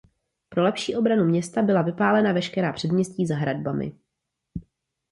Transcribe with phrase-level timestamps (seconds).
[0.49, 3.95] Pro lepší obranu města byla vypálena veškerá předměstí za hradbami.